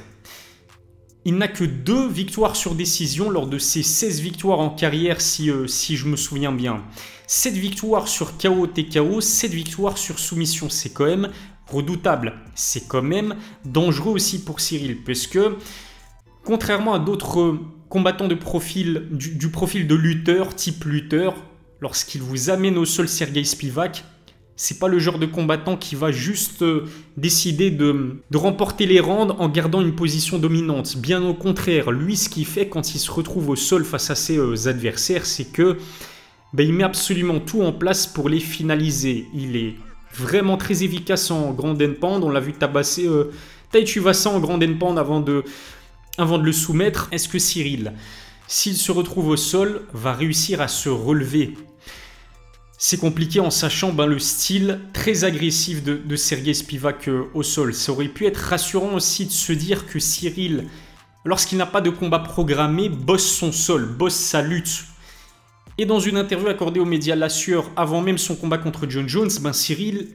Il 1.25 1.37
n'a 1.37 1.49
que 1.49 1.65
deux 1.65 2.07
victoires 2.07 2.55
sur 2.55 2.75
décision 2.75 3.31
lors 3.31 3.47
de 3.47 3.59
ses 3.59 3.83
16 3.83 4.21
victoires 4.21 4.61
en 4.61 4.71
carrière, 4.71 5.21
si, 5.21 5.51
si 5.67 5.97
je 5.97 6.07
me 6.07 6.17
souviens 6.17 6.53
bien. 6.53 6.83
7 7.27 7.55
victoires 7.55 8.09
sur 8.09 8.37
KO 8.37 8.67
TKO, 8.67 9.21
7 9.21 9.51
victoires 9.51 9.97
sur 9.97 10.19
soumission. 10.19 10.69
C'est 10.69 10.91
quand 10.91 11.07
même 11.07 11.31
redoutable. 11.67 12.35
C'est 12.55 12.87
quand 12.87 13.03
même 13.03 13.37
dangereux 13.65 14.13
aussi 14.13 14.45
pour 14.45 14.61
Cyril, 14.61 15.03
puisque 15.03 15.39
contrairement 16.45 16.95
à 16.95 16.99
d'autres 16.99 17.59
combattants 17.89 18.29
profil, 18.37 19.09
du, 19.11 19.51
profil 19.51 19.87
de 19.87 19.95
lutteur, 19.95 20.55
type 20.55 20.85
lutteur, 20.85 21.37
lorsqu'il 21.81 22.23
vous 22.23 22.51
amène 22.51 22.77
au 22.77 22.85
sol 22.85 23.09
Sergei 23.09 23.45
Spivak, 23.45 24.05
c'est 24.57 24.79
pas 24.79 24.89
le 24.89 24.99
genre 24.99 25.19
de 25.19 25.27
combattant 25.27 25.77
qui 25.77 25.97
va 25.97 26.13
juste 26.13 26.63
euh, 26.63 26.85
décider 27.17 27.71
de, 27.71 28.21
remporter 28.35 28.87
les 28.87 29.01
rounds 29.01 29.35
en 29.39 29.49
gardant 29.49 29.81
une 29.81 29.95
position 29.95 30.39
dominante. 30.39 30.97
Bien 30.97 31.23
au 31.25 31.35
contraire, 31.35 31.91
lui, 31.91 32.17
ce 32.17 32.29
qu'il 32.29 32.47
fait 32.47 32.69
quand 32.69 32.95
il 32.95 32.99
se 32.99 33.11
retrouve 33.11 33.51
au 33.51 33.57
sol 33.57 33.85
face 33.85 34.11
à 34.11 34.15
ses 34.15 34.39
euh, 34.39 34.69
adversaires, 34.69 35.27
c'est 35.27 35.53
que 35.53 35.79
ben, 36.53 36.67
il 36.67 36.73
met 36.73 36.85
absolument 36.85 37.41
tout 37.41 37.63
en 37.63 37.73
place 37.73 38.07
pour 38.07 38.29
les 38.29 38.39
finaliser. 38.39 39.27
Il 39.35 39.57
est 39.57 39.75
vraiment 40.15 40.57
très 40.57 40.85
efficace 40.85 41.33
en 41.33 41.53
grand 41.53 41.81
endpoint. 41.81 42.21
On 42.23 42.31
l'a 42.31 42.41
vu 42.41 42.53
tabasser 42.53 43.09
euh, 43.09 43.33
Taichu 43.73 44.01
en 44.27 44.41
grand 44.41 44.63
endpoint 44.63 44.97
avant 44.97 45.25
avant 46.17 46.39
de 46.39 46.45
le 46.45 46.53
soumettre. 46.53 47.09
Est-ce 47.11 47.29
que 47.29 47.41
Cyril, 47.41 47.93
s'il 48.47 48.77
se 48.77 48.93
retrouve 48.93 49.29
au 49.29 49.37
sol, 49.37 49.83
va 49.93 50.13
réussir 50.13 50.61
à 50.61 50.69
se 50.69 50.89
relever 50.89 51.55
c'est 52.87 52.99
compliqué 52.99 53.41
en 53.41 53.49
sachant 53.49 53.95
ben, 53.95 54.05
le 54.05 54.19
style 54.19 54.79
très 54.93 55.25
agressif 55.25 55.83
de, 55.83 56.17
Sergei 56.17 56.53
Spivak 56.53 57.09
euh, 57.09 57.31
au 57.33 57.43
sol. 57.43 57.73
Ça 57.73 57.93
aurait 57.93 58.09
pu 58.09 58.27
être 58.27 58.37
rassurant 58.37 58.93
aussi 58.93 59.25
de 59.25 59.31
se 59.31 59.55
dire 59.55 59.87
que 59.87 59.99
Cyril, 59.99 60.67
lorsqu'il 61.25 61.57
n'a 61.57 61.65
pas 61.65 61.81
de 61.81 61.89
combat 61.89 62.19
programmé, 62.19 62.91
bosse 62.91 63.27
son 63.27 63.53
sol, 63.53 63.87
bosse 63.87 64.17
sa 64.17 64.43
lutte. 64.43 64.85
Et 65.79 65.87
dans 65.87 65.99
une 65.99 66.19
interview 66.19 66.49
accordée 66.49 66.79
aux 66.79 66.85
médias 66.85 67.17
La 67.17 67.29
avant 67.75 68.03
même 68.03 68.19
son 68.19 68.37
combat 68.37 68.59
contre 68.59 68.87
John 68.87 69.09
Jones, 69.09 69.31
ben 69.41 69.55
Cyril, 69.55 70.09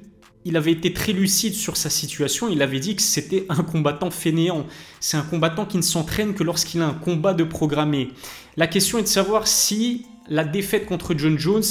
il 0.45 0.55
avait 0.55 0.73
été 0.73 0.93
très 0.93 1.11
lucide 1.13 1.55
sur 1.55 1.75
sa 1.75 1.89
situation. 1.89 2.49
Il 2.49 2.61
avait 2.61 2.79
dit 2.79 2.95
que 2.95 3.01
c'était 3.01 3.47
un 3.49 3.63
combattant 3.63 4.11
fainéant. 4.11 4.67
C'est 4.99 5.17
un 5.17 5.23
combattant 5.23 5.65
qui 5.65 5.77
ne 5.77 5.81
s'entraîne 5.81 6.35
que 6.35 6.43
lorsqu'il 6.43 6.83
a 6.83 6.87
un 6.87 6.93
combat 6.93 7.33
de 7.33 7.45
programmé. 7.45 8.11
La 8.57 8.67
question 8.67 8.99
est 8.99 9.03
de 9.03 9.07
savoir 9.07 9.47
si 9.47 10.05
la 10.27 10.43
défaite 10.43 10.85
contre 10.85 11.15
John 11.17 11.39
Jones 11.39 11.63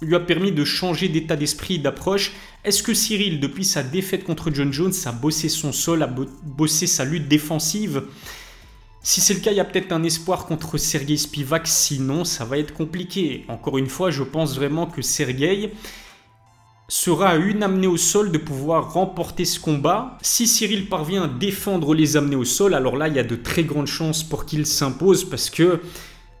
lui 0.00 0.14
a 0.14 0.20
permis 0.20 0.52
de 0.52 0.64
changer 0.64 1.08
d'état 1.08 1.36
d'esprit, 1.36 1.78
d'approche. 1.78 2.32
Est-ce 2.64 2.82
que 2.82 2.94
Cyril, 2.94 3.40
depuis 3.40 3.64
sa 3.64 3.82
défaite 3.82 4.24
contre 4.24 4.50
John 4.52 4.72
Jones, 4.72 4.92
a 5.04 5.12
bossé 5.12 5.48
son 5.48 5.72
sol, 5.72 6.02
a 6.02 6.06
bossé 6.06 6.86
sa 6.86 7.04
lutte 7.04 7.28
défensive? 7.28 8.04
Si 9.02 9.20
c'est 9.20 9.34
le 9.34 9.40
cas, 9.40 9.50
il 9.50 9.56
y 9.56 9.60
a 9.60 9.64
peut-être 9.64 9.92
un 9.92 10.02
espoir 10.02 10.44
contre 10.44 10.76
Sergei 10.76 11.16
Spivak, 11.16 11.66
sinon 11.66 12.24
ça 12.24 12.44
va 12.44 12.58
être 12.58 12.74
compliqué. 12.74 13.44
Encore 13.48 13.78
une 13.78 13.86
fois, 13.86 14.10
je 14.10 14.22
pense 14.22 14.54
vraiment 14.54 14.86
que 14.86 15.00
Sergei 15.00 15.72
sera 16.88 17.30
à 17.30 17.36
une 17.36 17.62
amenée 17.62 17.86
au 17.86 17.96
sol 17.96 18.30
de 18.30 18.36
pouvoir 18.36 18.92
remporter 18.92 19.44
ce 19.44 19.58
combat. 19.58 20.18
Si 20.22 20.46
Cyril 20.46 20.88
parvient 20.88 21.22
à 21.22 21.28
défendre 21.28 21.94
les 21.94 22.16
amenées 22.16 22.36
au 22.36 22.44
sol, 22.44 22.74
alors 22.74 22.96
là, 22.96 23.08
il 23.08 23.14
y 23.14 23.18
a 23.18 23.24
de 23.24 23.36
très 23.36 23.64
grandes 23.64 23.86
chances 23.86 24.22
pour 24.22 24.44
qu'il 24.44 24.66
s'impose 24.66 25.24
parce 25.24 25.48
que 25.48 25.80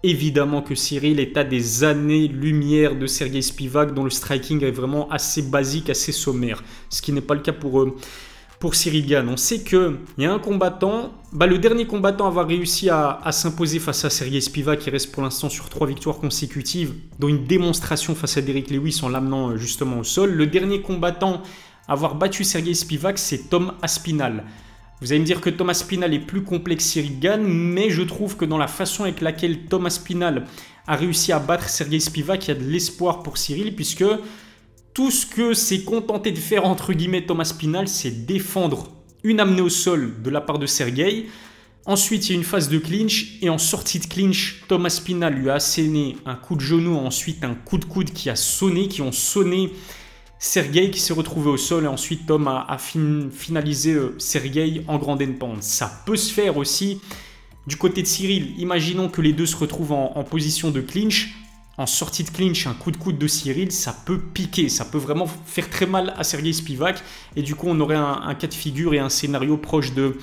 évidemment 0.02 0.62
que 0.62 0.74
Cyril 0.74 1.20
est 1.20 1.36
à 1.36 1.44
des 1.44 1.84
années-lumière 1.84 2.96
de 2.96 3.06
Sergei 3.06 3.42
Spivak 3.42 3.94
dont 3.94 4.04
le 4.04 4.10
striking 4.10 4.64
est 4.64 4.70
vraiment 4.70 5.08
assez 5.10 5.42
basique, 5.42 5.90
assez 5.90 6.12
sommaire. 6.12 6.62
Ce 6.88 7.02
qui 7.02 7.12
n'est 7.12 7.20
pas 7.20 7.34
le 7.34 7.40
cas 7.40 7.52
pour... 7.52 7.80
eux 7.80 7.96
pour 8.60 8.74
Cyril 8.74 9.24
On 9.26 9.38
sait 9.38 9.64
qu'il 9.64 9.96
y 10.18 10.26
a 10.26 10.32
un 10.32 10.38
combattant, 10.38 11.14
bah, 11.32 11.46
le 11.46 11.56
dernier 11.56 11.86
combattant 11.86 12.26
à 12.26 12.28
avoir 12.28 12.46
réussi 12.46 12.90
à, 12.90 13.18
s'imposer 13.32 13.78
face 13.78 14.04
à 14.04 14.10
Sergei 14.10 14.40
Spivak, 14.42 14.80
qui 14.80 14.90
reste 14.90 15.12
pour 15.12 15.22
l'instant 15.22 15.48
sur 15.48 15.70
trois 15.70 15.86
victoires 15.86 16.18
consécutives, 16.18 16.92
dont 17.18 17.28
une 17.28 17.46
démonstration 17.46 18.14
face 18.14 18.36
à 18.36 18.42
Derek 18.42 18.70
Lewis 18.70 19.00
en 19.02 19.08
l'amenant 19.08 19.48
euh, 19.48 19.56
justement 19.56 20.00
au 20.00 20.04
sol. 20.04 20.32
Le 20.32 20.46
dernier 20.46 20.82
combattant 20.82 21.42
à 21.88 21.92
avoir 21.92 22.16
battu 22.16 22.44
Sergei 22.44 22.74
Spivak, 22.74 23.18
c'est 23.18 23.48
Tom 23.48 23.72
Aspinal. 23.80 24.44
Vous 25.00 25.12
allez 25.12 25.20
me 25.20 25.24
dire 25.24 25.40
que 25.40 25.48
Tom 25.48 25.70
Aspinal 25.70 26.12
est 26.12 26.18
plus 26.18 26.42
complexe 26.42 26.84
que 26.84 26.90
Cyril 26.90 27.20
Gann, 27.20 27.42
mais 27.42 27.88
je 27.88 28.02
trouve 28.02 28.36
que 28.36 28.44
dans 28.44 28.58
la 28.58 28.68
façon 28.68 29.04
avec 29.04 29.22
laquelle 29.22 29.64
Tom 29.64 29.86
Aspinal 29.86 30.46
a 30.86 30.96
réussi 30.96 31.32
à 31.32 31.38
battre 31.38 31.70
Sergei 31.70 32.00
Spivak, 32.00 32.46
il 32.46 32.48
y 32.48 32.50
a 32.50 32.54
de 32.54 32.64
l'espoir 32.64 33.22
pour 33.22 33.38
Cyril, 33.38 33.74
puisque 33.74 34.04
tout 34.92 35.10
ce 35.10 35.24
que 35.24 35.54
s'est 35.54 35.84
contenté 35.84 36.32
de 36.32 36.38
faire, 36.38 36.66
entre 36.66 36.92
guillemets, 36.92 37.24
Thomas 37.24 37.54
Pinal, 37.58 37.88
c'est 37.88 38.26
défendre 38.26 38.90
une 39.22 39.40
amenée 39.40 39.62
au 39.62 39.70
sol 39.70 40.20
de 40.22 40.28
la 40.28 40.42
part 40.42 40.58
de 40.58 40.66
Sergei. 40.66 41.28
Ensuite, 41.86 42.28
il 42.28 42.32
y 42.32 42.34
a 42.34 42.38
une 42.38 42.44
phase 42.44 42.68
de 42.68 42.78
clinch. 42.78 43.38
Et 43.40 43.48
en 43.48 43.56
sortie 43.58 44.00
de 44.00 44.06
clinch, 44.06 44.64
Thomas 44.68 45.00
Pinal 45.02 45.32
lui 45.32 45.48
a 45.48 45.54
asséné 45.54 46.16
un 46.26 46.34
coup 46.34 46.56
de 46.56 46.60
genou, 46.60 46.96
ensuite 46.96 47.42
un 47.42 47.54
coup 47.54 47.78
de 47.78 47.86
coude 47.86 48.12
qui 48.12 48.28
a 48.28 48.36
sonné, 48.36 48.88
qui 48.88 49.00
ont 49.00 49.12
sonné 49.12 49.72
Sergei 50.40 50.90
qui 50.90 50.98
s'est 50.98 51.12
retrouvé 51.12 51.50
au 51.50 51.56
sol. 51.56 51.84
Et 51.84 51.86
ensuite, 51.86 52.26
Tom 52.26 52.48
a, 52.48 52.76
finalisé 52.78 53.92
euh, 53.92 54.16
Sergei 54.18 54.82
en 54.88 54.98
grande 54.98 55.24
pente. 55.38 55.62
Ça 55.62 56.02
peut 56.04 56.16
se 56.16 56.32
faire 56.32 56.56
aussi 56.56 57.00
du 57.68 57.76
côté 57.76 58.02
de 58.02 58.08
Cyril. 58.08 58.58
Imaginons 58.58 59.08
que 59.08 59.20
les 59.20 59.32
deux 59.32 59.46
se 59.46 59.54
retrouvent 59.54 59.92
en 59.92 60.24
position 60.24 60.72
de 60.72 60.80
clinch 60.80 61.36
en 61.80 61.86
sortie 61.86 62.24
de 62.24 62.28
clinch, 62.28 62.66
un 62.66 62.74
coup 62.74 62.90
de 62.90 62.98
coude 62.98 63.16
de 63.16 63.26
Cyril, 63.26 63.72
ça 63.72 63.96
peut 64.04 64.18
piquer, 64.18 64.68
ça 64.68 64.84
peut 64.84 64.98
vraiment 64.98 65.26
faire 65.26 65.70
très 65.70 65.86
mal 65.86 66.12
à 66.18 66.24
Sergei 66.24 66.52
Spivak. 66.52 67.02
Et 67.36 67.42
du 67.42 67.54
coup, 67.54 67.68
on 67.70 67.80
aurait 67.80 67.96
un, 67.96 68.34
cas 68.34 68.48
de 68.48 68.54
figure 68.54 68.92
et 68.92 68.98
un 68.98 69.08
scénario 69.08 69.56
proche 69.56 69.94
de, 69.94 70.18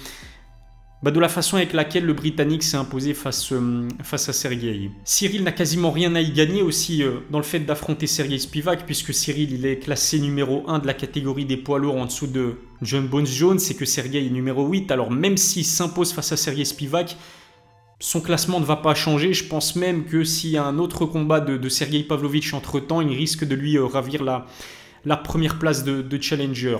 bah, 1.03 1.11
de 1.11 1.19
la 1.19 1.29
façon 1.29 1.57
avec 1.57 1.73
laquelle 1.73 2.05
le 2.05 2.13
Britannique 2.13 2.63
s'est 2.63 2.77
imposé 2.77 3.13
face, 3.13 3.51
euh, 3.51 3.87
face 4.01 4.29
à 4.29 4.33
Sergei. 4.33 4.89
Cyril 5.03 5.43
n'a 5.43 5.51
quasiment 5.51 5.91
rien 5.91 6.15
à 6.15 6.21
y 6.21 6.31
gagner 6.31 6.63
aussi 6.63 7.03
euh, 7.03 7.19
dans 7.29 7.37
le 7.37 7.43
fait 7.43 7.59
d'affronter 7.59 8.07
Sergei 8.07 8.39
Spivak, 8.39 8.85
puisque 8.85 9.13
Cyril 9.13 9.51
il 9.53 9.65
est 9.65 9.77
classé 9.77 10.19
numéro 10.19 10.63
1 10.67 10.79
de 10.79 10.87
la 10.87 10.95
catégorie 10.95 11.45
des 11.45 11.57
poids 11.57 11.77
lourds 11.77 11.97
en 11.97 12.05
dessous 12.05 12.27
de 12.27 12.55
John 12.81 13.07
Bones 13.07 13.27
Jones, 13.27 13.59
et 13.69 13.73
que 13.75 13.85
Sergei 13.85 14.25
est 14.25 14.29
numéro 14.31 14.67
8. 14.67 14.91
Alors 14.91 15.11
même 15.11 15.37
s'il 15.37 15.65
s'impose 15.65 16.13
face 16.13 16.31
à 16.31 16.37
Sergei 16.37 16.65
Spivak, 16.65 17.15
son 17.99 18.21
classement 18.21 18.59
ne 18.59 18.65
va 18.65 18.77
pas 18.77 18.95
changer. 18.95 19.33
Je 19.33 19.43
pense 19.43 19.75
même 19.75 20.05
que 20.05 20.23
s'il 20.23 20.51
y 20.51 20.57
a 20.57 20.63
un 20.63 20.79
autre 20.79 21.05
combat 21.05 21.39
de, 21.39 21.57
de 21.57 21.69
Sergei 21.69 22.03
Pavlovich 22.03 22.53
entre-temps, 22.53 23.01
il 23.01 23.15
risque 23.15 23.43
de 23.43 23.53
lui 23.53 23.77
euh, 23.77 23.85
ravir 23.85 24.23
la, 24.23 24.47
la 25.05 25.17
première 25.17 25.59
place 25.59 25.83
de, 25.83 26.01
de 26.01 26.21
challenger. 26.21 26.77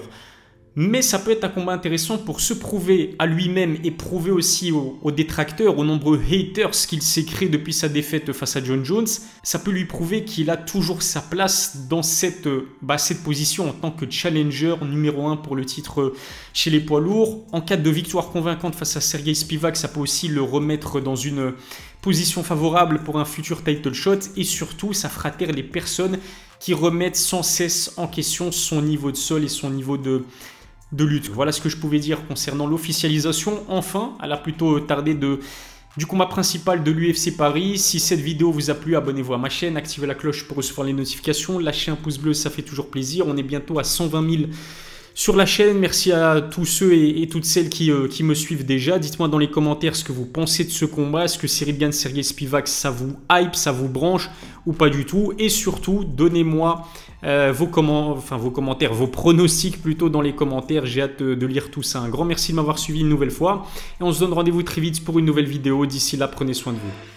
Mais 0.80 1.02
ça 1.02 1.18
peut 1.18 1.32
être 1.32 1.44
un 1.44 1.50
combat 1.50 1.74
intéressant 1.74 2.20
pour 2.20 2.40
se 2.40 2.54
prouver 2.54 3.16
à 3.18 3.26
lui-même 3.26 3.80
et 3.84 3.90
prouver 3.90 4.30
aussi 4.30 4.72
aux, 4.72 5.12
détracteurs, 5.12 5.80
aux 5.80 5.84
nombreux 5.84 6.22
haters 6.32 6.70
qu'il 6.70 7.02
s'est 7.02 7.26
créé 7.26 7.50
depuis 7.50 7.74
sa 7.74 7.90
défaite 7.90 8.32
face 8.32 8.58
à 8.58 8.64
John 8.64 8.86
Jones. 8.86 9.08
Ça 9.42 9.58
peut 9.58 9.72
lui 9.72 9.86
prouver 9.86 10.24
qu'il 10.24 10.52
a 10.52 10.56
toujours 10.56 11.02
sa 11.02 11.22
place 11.22 11.88
dans 11.90 12.04
cette, 12.04 12.48
bah, 12.84 12.98
position 13.26 13.70
en 13.70 13.74
tant 13.74 13.90
que 13.90 14.06
challenger 14.08 14.76
numéro 14.84 15.26
1 15.26 15.38
pour 15.38 15.56
le 15.56 15.66
titre 15.66 16.14
chez 16.54 16.70
les 16.70 16.80
poids 16.80 17.00
lourds. 17.00 17.44
En 17.52 17.62
cas 17.62 17.78
de 17.78 17.90
victoire 17.90 18.30
convaincante 18.30 18.76
face 18.76 18.96
à 18.98 19.02
Sergei 19.02 19.34
Spivak, 19.34 19.76
ça 19.76 19.88
peut 19.88 20.00
aussi 20.00 20.28
le 20.28 20.44
remettre 20.44 21.02
dans 21.02 21.16
une 21.16 21.54
position 22.04 22.44
favorable 22.44 23.00
pour 23.04 23.18
un 23.18 23.26
futur 23.26 23.64
title 23.64 23.94
shot. 23.94 24.20
Et 24.36 24.44
surtout, 24.44 24.94
ça 24.94 25.10
fera 25.10 25.32
taire 25.32 25.54
les 25.54 25.64
personnes 25.64 26.20
qui 26.60 26.76
remettent 26.76 27.16
sans 27.16 27.42
cesse 27.42 27.94
en 27.98 28.08
question 28.08 28.52
son 28.52 28.84
niveau 28.84 29.12
de 29.12 29.18
sol 29.18 29.44
et 29.44 29.48
son 29.48 29.72
niveau 29.72 29.98
de 29.98 30.24
de 30.92 31.04
lutte. 31.04 31.30
Voilà 31.30 31.52
ce 31.52 31.62
que 31.62 31.70
je 31.70 31.78
pouvais 31.78 32.00
dire 32.00 32.26
concernant 32.28 32.68
l'officialisation. 32.68 33.64
Enfin, 33.68 34.14
elle 34.24 34.32
a 34.32 34.38
plutôt 34.38 34.80
tardé 34.80 35.14
de, 35.14 35.40
du 35.98 36.06
combat 36.06 36.28
principal 36.28 36.84
de 36.84 36.92
l'UFC 36.92 37.36
Paris. 37.36 37.78
Si 37.78 38.00
cette 38.00 38.20
vidéo 38.20 38.52
vous 38.52 38.70
a 38.70 38.74
plu, 38.74 38.96
abonnez-vous 38.96 39.34
à 39.34 39.38
ma 39.38 39.50
chaîne, 39.50 39.78
activez 39.78 40.08
la 40.08 40.16
cloche 40.16 40.48
pour 40.48 40.58
recevoir 40.58 40.88
les 40.88 40.94
notifications, 40.94 41.60
lâchez 41.60 41.92
un 41.92 41.96
pouce 41.96 42.18
bleu, 42.18 42.34
ça 42.34 42.50
fait 42.50 42.62
toujours 42.62 42.90
plaisir. 42.90 43.26
On 43.28 43.36
est 43.36 43.44
bientôt 43.44 43.80
à 43.80 43.84
120 43.84 44.30
000 44.30 44.44
sur 45.18 45.36
la 45.36 45.48
chaîne. 45.48 45.80
Merci 45.80 46.12
à 46.12 46.42
tous 46.42 46.66
ceux 46.66 46.94
et, 46.94 47.28
toutes 47.28 47.44
celles 47.44 47.72
euh, 47.90 48.08
qui, 48.08 48.24
me 48.24 48.36
suivent 48.36 48.66
déjà. 48.66 49.00
Dites-moi 49.00 49.28
dans 49.28 49.40
les 49.40 49.50
commentaires 49.50 49.96
ce 49.96 50.04
que 50.04 50.12
vous 50.12 50.28
pensez 50.28 50.64
de 50.64 50.70
ce 50.70 50.86
combat. 50.86 51.26
Est-ce 51.26 51.40
que 51.40 51.48
Cyril 51.48 51.80
Gann, 51.80 51.92
Sergei 51.92 52.22
Spivak, 52.22 52.68
ça 52.68 52.92
vous 52.92 53.16
hype, 53.32 53.56
ça 53.56 53.72
vous 53.72 53.90
branche 53.90 54.30
ou 54.68 54.74
pas 54.74 54.90
du 54.90 55.06
tout? 55.06 55.34
Et 55.40 55.50
surtout, 55.50 56.04
donnez-moi 56.04 56.86
euh, 57.24 57.52
vos, 57.52 57.66
vos 57.66 58.52
commentaires, 58.52 58.94
vos 58.94 59.08
pronostics 59.08 59.82
plutôt 59.82 60.10
dans 60.10 60.22
les 60.22 60.36
commentaires. 60.36 60.86
J'ai 60.86 61.02
hâte 61.02 61.24
de, 61.24 61.34
de 61.34 61.46
lire 61.48 61.72
tout 61.72 61.82
ça. 61.82 62.00
Un 62.00 62.10
grand 62.10 62.24
merci 62.24 62.52
de 62.52 62.58
m'avoir 62.58 62.78
suivi 62.78 63.00
une 63.00 63.10
nouvelle 63.10 63.32
fois. 63.32 63.66
Et 64.00 64.04
on 64.04 64.12
se 64.12 64.20
donne 64.20 64.34
rendez-vous 64.34 64.62
très 64.62 64.82
vite 64.82 65.04
pour 65.04 65.18
une 65.18 65.26
nouvelle 65.26 65.48
vidéo. 65.48 65.88
D'ici 65.88 66.16
là, 66.16 66.28
prenez 66.28 66.54
soin 66.54 66.74
de 66.74 66.78
vous. 66.78 67.17